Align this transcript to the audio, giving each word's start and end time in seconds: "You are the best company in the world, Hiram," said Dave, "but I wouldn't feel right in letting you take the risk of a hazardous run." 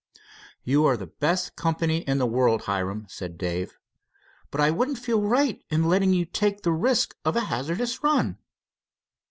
"You 0.63 0.85
are 0.85 0.97
the 0.97 1.05
best 1.19 1.55
company 1.55 1.97
in 1.99 2.17
the 2.17 2.25
world, 2.25 2.63
Hiram," 2.63 3.05
said 3.07 3.37
Dave, 3.37 3.77
"but 4.49 4.59
I 4.59 4.71
wouldn't 4.71 4.97
feel 4.97 5.21
right 5.21 5.63
in 5.69 5.83
letting 5.87 6.11
you 6.11 6.25
take 6.25 6.63
the 6.63 6.71
risk 6.73 7.15
of 7.23 7.35
a 7.35 7.41
hazardous 7.41 8.01
run." 8.01 8.39